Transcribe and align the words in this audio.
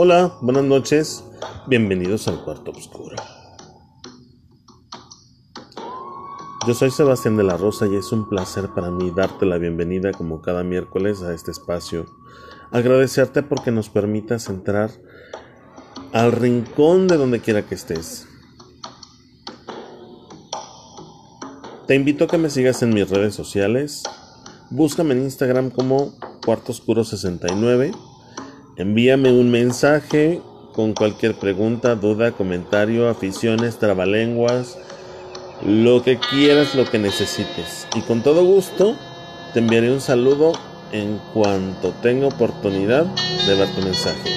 Hola, 0.00 0.38
buenas 0.42 0.62
noches, 0.62 1.24
bienvenidos 1.66 2.28
al 2.28 2.44
cuarto 2.44 2.70
oscuro. 2.70 3.16
Yo 6.68 6.74
soy 6.74 6.92
Sebastián 6.92 7.36
de 7.36 7.42
la 7.42 7.56
Rosa 7.56 7.88
y 7.88 7.96
es 7.96 8.12
un 8.12 8.28
placer 8.28 8.68
para 8.68 8.92
mí 8.92 9.10
darte 9.10 9.44
la 9.44 9.58
bienvenida 9.58 10.12
como 10.12 10.40
cada 10.40 10.62
miércoles 10.62 11.22
a 11.22 11.34
este 11.34 11.50
espacio. 11.50 12.06
Agradecerte 12.70 13.42
porque 13.42 13.72
nos 13.72 13.88
permitas 13.88 14.48
entrar 14.48 14.92
al 16.12 16.30
rincón 16.30 17.08
de 17.08 17.16
donde 17.16 17.40
quiera 17.40 17.66
que 17.66 17.74
estés. 17.74 18.28
Te 21.88 21.96
invito 21.96 22.26
a 22.26 22.28
que 22.28 22.38
me 22.38 22.50
sigas 22.50 22.84
en 22.84 22.94
mis 22.94 23.10
redes 23.10 23.34
sociales. 23.34 24.04
Búscame 24.70 25.14
en 25.14 25.22
Instagram 25.24 25.70
como 25.70 26.12
Cuarto 26.44 26.70
Oscuro 26.70 27.02
69. 27.02 27.90
Envíame 28.78 29.32
un 29.32 29.50
mensaje 29.50 30.40
con 30.72 30.94
cualquier 30.94 31.34
pregunta, 31.34 31.96
duda, 31.96 32.30
comentario, 32.30 33.08
aficiones, 33.08 33.80
trabalenguas, 33.80 34.78
lo 35.66 36.04
que 36.04 36.16
quieras, 36.16 36.76
lo 36.76 36.88
que 36.88 37.00
necesites. 37.00 37.88
Y 37.96 38.02
con 38.02 38.22
todo 38.22 38.44
gusto 38.44 38.94
te 39.52 39.58
enviaré 39.58 39.90
un 39.92 40.00
saludo 40.00 40.52
en 40.92 41.18
cuanto 41.34 41.90
tenga 42.02 42.28
oportunidad 42.28 43.04
de 43.48 43.54
ver 43.56 43.68
tu 43.74 43.82
mensaje. 43.82 44.30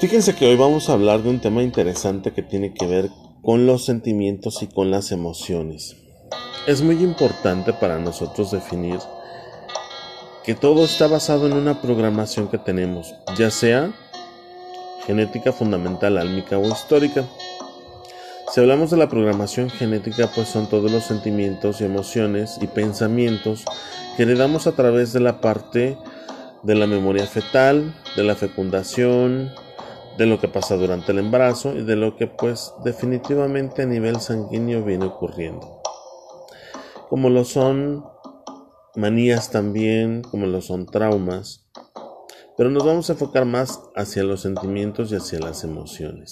Fíjense 0.00 0.36
que 0.36 0.46
hoy 0.46 0.56
vamos 0.56 0.88
a 0.88 0.92
hablar 0.92 1.24
de 1.24 1.30
un 1.30 1.40
tema 1.40 1.64
interesante 1.64 2.32
que 2.32 2.42
tiene 2.42 2.74
que 2.74 2.86
ver 2.86 3.10
con 3.42 3.66
los 3.66 3.84
sentimientos 3.84 4.62
y 4.62 4.68
con 4.68 4.92
las 4.92 5.10
emociones. 5.10 5.96
Es 6.68 6.80
muy 6.80 7.02
importante 7.02 7.72
para 7.72 7.98
nosotros 7.98 8.52
definir 8.52 9.00
que 10.44 10.54
todo 10.54 10.84
está 10.84 11.06
basado 11.06 11.46
en 11.46 11.54
una 11.54 11.80
programación 11.80 12.48
que 12.48 12.58
tenemos, 12.58 13.14
ya 13.38 13.50
sea 13.50 13.92
genética 15.06 15.52
fundamental, 15.52 16.18
álmica 16.18 16.58
o 16.58 16.68
histórica. 16.68 17.24
Si 18.52 18.60
hablamos 18.60 18.90
de 18.90 18.98
la 18.98 19.08
programación 19.08 19.70
genética, 19.70 20.30
pues 20.34 20.48
son 20.48 20.68
todos 20.68 20.92
los 20.92 21.04
sentimientos 21.04 21.80
y 21.80 21.84
emociones 21.84 22.58
y 22.60 22.66
pensamientos 22.66 23.64
que 24.16 24.24
heredamos 24.24 24.66
a 24.66 24.72
través 24.72 25.14
de 25.14 25.20
la 25.20 25.40
parte 25.40 25.96
de 26.62 26.74
la 26.74 26.86
memoria 26.86 27.26
fetal, 27.26 27.94
de 28.14 28.22
la 28.22 28.34
fecundación, 28.34 29.50
de 30.18 30.26
lo 30.26 30.40
que 30.40 30.48
pasa 30.48 30.76
durante 30.76 31.12
el 31.12 31.18
embarazo 31.18 31.74
y 31.74 31.82
de 31.82 31.96
lo 31.96 32.16
que 32.16 32.26
pues 32.26 32.72
definitivamente 32.84 33.82
a 33.82 33.86
nivel 33.86 34.20
sanguíneo 34.20 34.84
viene 34.84 35.06
ocurriendo. 35.06 35.80
Como 37.08 37.30
lo 37.30 37.44
son 37.44 38.13
manías 38.96 39.50
también, 39.50 40.22
como 40.22 40.46
lo 40.46 40.60
son 40.60 40.86
traumas, 40.86 41.66
pero 42.56 42.70
nos 42.70 42.84
vamos 42.84 43.08
a 43.08 43.14
enfocar 43.14 43.44
más 43.44 43.80
hacia 43.96 44.22
los 44.22 44.42
sentimientos 44.42 45.10
y 45.12 45.16
hacia 45.16 45.40
las 45.40 45.64
emociones. 45.64 46.30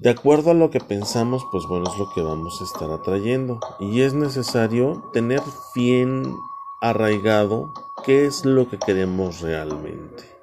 De 0.00 0.10
acuerdo 0.10 0.50
a 0.50 0.54
lo 0.54 0.70
que 0.70 0.80
pensamos, 0.80 1.44
pues 1.52 1.64
bueno, 1.68 1.90
es 1.90 1.98
lo 1.98 2.10
que 2.14 2.20
vamos 2.20 2.60
a 2.60 2.64
estar 2.64 2.90
atrayendo. 2.90 3.60
Y 3.78 4.00
es 4.00 4.12
necesario 4.12 5.10
tener 5.12 5.40
bien 5.74 6.34
arraigado 6.80 7.72
qué 8.04 8.26
es 8.26 8.44
lo 8.44 8.68
que 8.68 8.78
queremos 8.78 9.40
realmente 9.40 10.34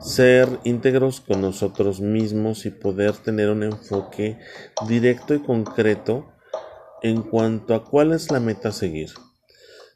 ser 0.00 0.60
íntegros 0.64 1.20
con 1.20 1.40
nosotros 1.40 2.00
mismos 2.00 2.66
y 2.66 2.70
poder 2.70 3.16
tener 3.16 3.50
un 3.50 3.62
enfoque 3.62 4.38
directo 4.88 5.34
y 5.34 5.40
concreto 5.40 6.26
en 7.02 7.22
cuanto 7.22 7.74
a 7.74 7.84
cuál 7.84 8.12
es 8.12 8.30
la 8.30 8.40
meta 8.40 8.70
a 8.70 8.72
seguir. 8.72 9.10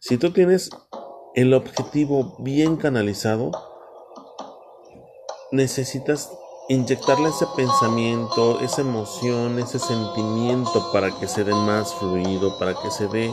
Si 0.00 0.18
tú 0.18 0.32
tienes 0.32 0.70
el 1.34 1.54
objetivo 1.54 2.36
bien 2.38 2.76
canalizado, 2.76 3.50
necesitas 5.50 6.32
inyectarle 6.68 7.28
ese 7.28 7.46
pensamiento, 7.56 8.60
esa 8.60 8.82
emoción, 8.82 9.58
ese 9.58 9.78
sentimiento 9.78 10.92
para 10.92 11.10
que 11.18 11.26
se 11.26 11.44
dé 11.44 11.54
más 11.54 11.94
fluido, 11.94 12.58
para 12.58 12.74
que 12.74 12.90
se 12.90 13.08
dé 13.08 13.32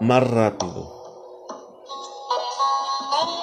más 0.00 0.28
rápido 0.28 1.00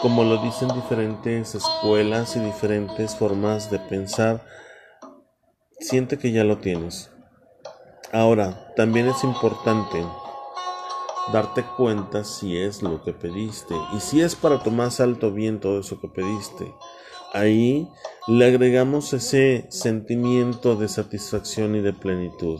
como 0.01 0.23
lo 0.23 0.37
dicen 0.37 0.69
diferentes 0.69 1.55
escuelas 1.55 2.35
y 2.35 2.39
diferentes 2.39 3.15
formas 3.15 3.71
de 3.71 3.79
pensar, 3.79 4.45
siente 5.79 6.17
que 6.19 6.31
ya 6.31 6.43
lo 6.43 6.59
tienes. 6.59 7.09
Ahora, 8.13 8.73
también 8.75 9.07
es 9.07 9.23
importante 9.23 10.05
darte 11.31 11.63
cuenta 11.75 12.23
si 12.23 12.57
es 12.57 12.81
lo 12.81 13.03
que 13.03 13.13
pediste 13.13 13.75
y 13.95 13.99
si 13.99 14.21
es 14.21 14.35
para 14.35 14.57
más 14.71 14.99
alto 14.99 15.31
bien 15.31 15.59
todo 15.59 15.79
eso 15.79 15.99
que 15.99 16.07
pediste. 16.07 16.73
Ahí 17.33 17.89
le 18.27 18.45
agregamos 18.45 19.13
ese 19.13 19.67
sentimiento 19.69 20.75
de 20.75 20.87
satisfacción 20.87 21.75
y 21.75 21.81
de 21.81 21.93
plenitud. 21.93 22.59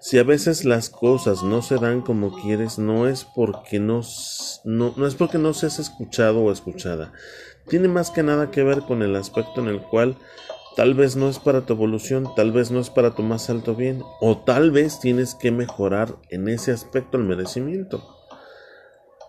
Si 0.00 0.18
a 0.18 0.22
veces 0.22 0.66
las 0.66 0.90
cosas 0.90 1.42
no 1.42 1.62
se 1.62 1.76
dan 1.76 2.02
como 2.02 2.38
quieres, 2.42 2.78
no 2.78 3.08
es 3.08 3.24
porque 3.24 3.80
no, 3.80 4.02
no, 4.64 5.06
es 5.06 5.14
porque 5.14 5.38
no 5.38 5.54
seas 5.54 5.78
escuchado 5.78 6.40
o 6.40 6.52
escuchada. 6.52 7.14
Tiene 7.68 7.88
más 7.88 8.10
que 8.10 8.22
nada 8.22 8.50
que 8.50 8.62
ver 8.62 8.82
con 8.82 9.02
el 9.02 9.16
aspecto 9.16 9.62
en 9.62 9.68
el 9.68 9.80
cual 9.80 10.18
tal 10.76 10.94
vez 10.94 11.16
no 11.16 11.28
es 11.28 11.38
para 11.38 11.66
tu 11.66 11.74
evolución, 11.74 12.28
tal 12.34 12.52
vez 12.52 12.70
no 12.70 12.80
es 12.80 12.90
para 12.90 13.14
tu 13.14 13.22
más 13.22 13.48
alto 13.50 13.74
bien, 13.74 14.02
o 14.20 14.38
tal 14.38 14.70
vez 14.70 15.00
tienes 15.00 15.34
que 15.34 15.50
mejorar 15.50 16.16
en 16.30 16.48
ese 16.48 16.72
aspecto 16.72 17.16
el 17.16 17.24
merecimiento. 17.24 18.02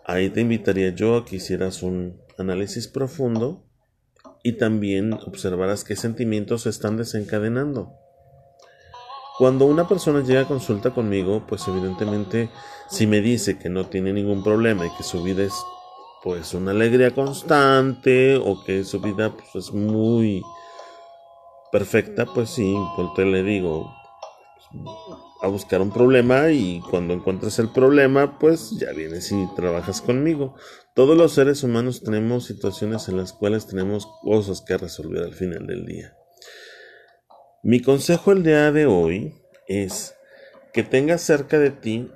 Ahí 0.05 0.29
te 0.29 0.41
invitaría 0.41 0.89
yo 0.89 1.17
a 1.17 1.25
que 1.25 1.37
hicieras 1.37 1.81
un 1.81 2.21
análisis 2.37 2.87
profundo 2.87 3.63
y 4.43 4.53
también 4.53 5.13
observaras 5.13 5.83
qué 5.83 5.95
sentimientos 5.95 6.63
se 6.63 6.69
están 6.69 6.97
desencadenando. 6.97 7.93
Cuando 9.37 9.65
una 9.65 9.87
persona 9.87 10.23
llega 10.23 10.41
a 10.41 10.47
consulta 10.47 10.91
conmigo, 10.91 11.45
pues 11.47 11.67
evidentemente 11.67 12.49
si 12.89 13.07
me 13.07 13.19
dice 13.19 13.57
que 13.57 13.69
no 13.69 13.87
tiene 13.87 14.13
ningún 14.13 14.43
problema 14.43 14.85
y 14.85 14.95
que 14.95 15.03
su 15.03 15.23
vida 15.23 15.43
es 15.43 15.53
pues 16.23 16.53
una 16.53 16.71
alegría 16.71 17.11
constante 17.11 18.37
o 18.37 18.63
que 18.63 18.83
su 18.83 18.99
vida 18.99 19.31
pues, 19.31 19.65
es 19.65 19.73
muy 19.73 20.41
perfecta, 21.75 22.25
pues 22.25 22.51
sí, 22.51 22.73
pues 22.95 23.27
le 23.27 23.43
digo 23.43 23.93
a 25.41 25.47
buscar 25.49 25.81
un 25.81 25.91
problema 25.91 26.49
y 26.49 26.79
cuando 26.89 27.13
encuentres 27.13 27.59
el 27.59 27.67
problema, 27.67 28.39
pues 28.39 28.71
ya 28.79 28.93
vienes 28.93 29.29
y 29.33 29.45
trabajas 29.57 30.01
conmigo. 30.01 30.55
Todos 30.93 31.17
los 31.17 31.33
seres 31.33 31.63
humanos 31.63 32.01
tenemos 32.01 32.45
situaciones 32.45 33.09
en 33.09 33.17
las 33.17 33.33
cuales 33.33 33.67
tenemos 33.67 34.07
cosas 34.21 34.61
que 34.61 34.77
resolver 34.77 35.25
al 35.25 35.33
final 35.33 35.67
del 35.67 35.85
día. 35.85 36.15
Mi 37.61 37.81
consejo 37.81 38.31
el 38.31 38.43
día 38.43 38.71
de 38.71 38.85
hoy 38.85 39.35
es 39.67 40.15
que 40.71 40.83
tengas 40.83 41.23
cerca 41.23 41.59
de 41.59 41.71
ti 41.71 42.09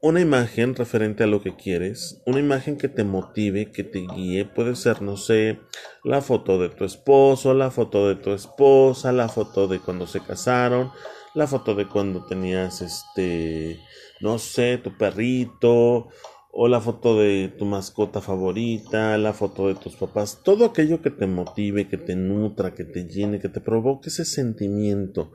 una 0.00 0.20
imagen 0.20 0.74
referente 0.74 1.24
a 1.24 1.26
lo 1.26 1.42
que 1.42 1.56
quieres, 1.56 2.22
una 2.24 2.38
imagen 2.38 2.76
que 2.76 2.88
te 2.88 3.04
motive, 3.04 3.72
que 3.72 3.84
te 3.84 4.06
guíe, 4.14 4.44
puede 4.44 4.76
ser, 4.76 5.02
no 5.02 5.16
sé, 5.16 5.58
la 6.04 6.20
foto 6.20 6.60
de 6.60 6.68
tu 6.68 6.84
esposo, 6.84 7.54
la 7.54 7.70
foto 7.70 8.08
de 8.08 8.14
tu 8.14 8.30
esposa, 8.30 9.12
la 9.12 9.28
foto 9.28 9.66
de 9.66 9.80
cuando 9.80 10.06
se 10.06 10.20
casaron, 10.20 10.90
la 11.34 11.46
foto 11.46 11.74
de 11.74 11.88
cuando 11.88 12.24
tenías 12.26 12.80
este, 12.80 13.80
no 14.20 14.38
sé, 14.38 14.78
tu 14.78 14.96
perrito, 14.96 16.08
o 16.50 16.66
la 16.68 16.80
foto 16.80 17.18
de 17.18 17.54
tu 17.56 17.64
mascota 17.66 18.20
favorita, 18.20 19.16
la 19.18 19.32
foto 19.32 19.68
de 19.68 19.74
tus 19.74 19.96
papás, 19.96 20.40
todo 20.42 20.64
aquello 20.64 21.02
que 21.02 21.10
te 21.10 21.26
motive, 21.26 21.88
que 21.88 21.98
te 21.98 22.16
nutra, 22.16 22.74
que 22.74 22.84
te 22.84 23.04
llene, 23.06 23.38
que 23.38 23.48
te 23.48 23.60
provoque 23.60 24.08
ese 24.08 24.24
sentimiento 24.24 25.32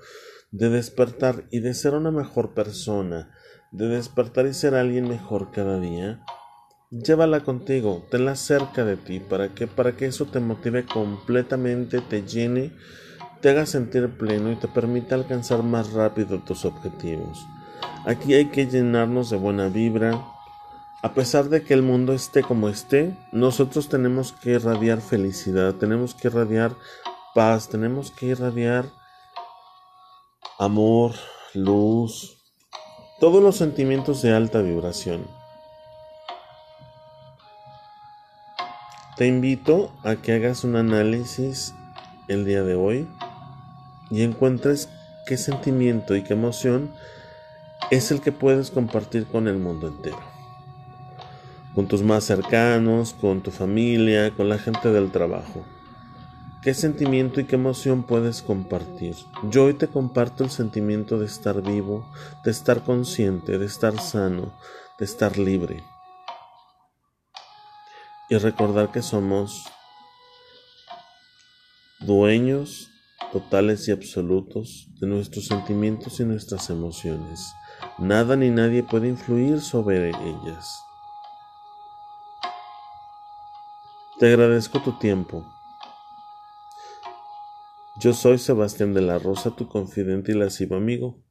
de 0.51 0.69
despertar 0.69 1.47
y 1.51 1.59
de 1.59 1.73
ser 1.73 1.93
una 1.93 2.11
mejor 2.11 2.53
persona, 2.53 3.31
de 3.73 3.87
despertar 3.87 4.45
y 4.45 4.53
ser 4.53 4.75
alguien 4.75 5.09
mejor 5.09 5.51
cada 5.51 5.79
día, 5.79 6.23
llévala 6.91 7.39
contigo, 7.39 8.05
tenla 8.11 8.35
cerca 8.35 8.85
de 8.85 8.97
ti, 8.97 9.19
para 9.19 9.49
que 9.55 9.65
para 9.65 9.97
que 9.97 10.05
eso 10.05 10.25
te 10.25 10.39
motive 10.39 10.85
completamente, 10.85 11.99
te 11.99 12.21
llene, 12.21 12.71
te 13.41 13.49
haga 13.49 13.65
sentir 13.65 14.15
pleno 14.15 14.51
y 14.51 14.55
te 14.55 14.67
permita 14.67 15.15
alcanzar 15.15 15.63
más 15.63 15.91
rápido 15.91 16.39
tus 16.39 16.65
objetivos. 16.65 17.45
Aquí 18.05 18.35
hay 18.35 18.45
que 18.45 18.67
llenarnos 18.67 19.31
de 19.31 19.37
buena 19.37 19.69
vibra, 19.69 20.23
a 21.01 21.13
pesar 21.15 21.49
de 21.49 21.63
que 21.63 21.73
el 21.73 21.81
mundo 21.81 22.13
esté 22.13 22.43
como 22.43 22.69
esté, 22.69 23.17
nosotros 23.31 23.89
tenemos 23.89 24.33
que 24.33 24.51
irradiar 24.51 25.01
felicidad, 25.01 25.73
tenemos 25.75 26.13
que 26.13 26.27
irradiar 26.27 26.75
paz, 27.33 27.69
tenemos 27.69 28.11
que 28.11 28.27
irradiar 28.27 28.85
amor, 30.59 31.13
luz, 31.55 32.42
todos 33.23 33.41
los 33.41 33.55
sentimientos 33.55 34.21
de 34.21 34.33
alta 34.33 34.61
vibración. 34.61 35.25
Te 39.15 39.27
invito 39.27 39.93
a 40.03 40.17
que 40.17 40.33
hagas 40.33 40.65
un 40.65 40.75
análisis 40.75 41.73
el 42.27 42.43
día 42.43 42.63
de 42.63 42.75
hoy 42.75 43.07
y 44.11 44.23
encuentres 44.23 44.89
qué 45.25 45.37
sentimiento 45.37 46.17
y 46.17 46.23
qué 46.23 46.33
emoción 46.33 46.91
es 47.91 48.11
el 48.11 48.19
que 48.19 48.33
puedes 48.33 48.71
compartir 48.71 49.25
con 49.25 49.47
el 49.47 49.57
mundo 49.57 49.87
entero. 49.87 50.19
con 51.73 51.87
tus 51.87 52.03
más 52.03 52.25
cercanos, 52.25 53.13
con 53.13 53.39
tu 53.39 53.51
familia, 53.51 54.31
con 54.31 54.49
la 54.49 54.59
gente 54.59 54.91
del 54.91 55.13
trabajo. 55.13 55.63
¿Qué 56.63 56.73
sentimiento 56.73 57.41
y 57.41 57.43
qué 57.43 57.55
emoción 57.55 58.03
puedes 58.03 58.41
compartir? 58.41 59.17
Yo 59.49 59.65
hoy 59.65 59.73
te 59.73 59.89
comparto 59.89 60.45
el 60.45 60.49
sentimiento 60.49 61.19
de 61.19 61.25
estar 61.25 61.61
vivo, 61.61 62.09
de 62.45 62.51
estar 62.51 62.85
consciente, 62.85 63.57
de 63.57 63.65
estar 63.65 63.99
sano, 63.99 64.57
de 64.97 65.03
estar 65.03 65.37
libre. 65.37 65.83
Y 68.29 68.37
recordar 68.37 68.93
que 68.93 69.01
somos 69.01 69.65
dueños 71.99 72.89
totales 73.33 73.85
y 73.89 73.91
absolutos 73.91 74.87
de 75.01 75.07
nuestros 75.07 75.47
sentimientos 75.47 76.21
y 76.21 76.23
nuestras 76.23 76.69
emociones. 76.69 77.53
Nada 77.97 78.37
ni 78.37 78.49
nadie 78.51 78.83
puede 78.83 79.09
influir 79.09 79.59
sobre 79.59 80.11
ellas. 80.11 80.81
Te 84.17 84.27
agradezco 84.27 84.81
tu 84.81 84.97
tiempo. 84.97 85.45
Yo 87.99 88.13
soy 88.13 88.39
Sebastián 88.39 88.95
de 88.95 89.01
la 89.01 89.19
Rosa, 89.19 89.55
tu 89.55 89.67
confidente 89.67 90.31
y 90.31 90.35
lascivo 90.35 90.75
amigo. 90.75 91.23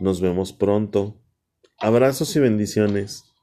Nos 0.00 0.22
vemos 0.22 0.54
pronto. 0.54 1.20
Abrazos 1.78 2.34
y 2.34 2.40
bendiciones. 2.40 3.35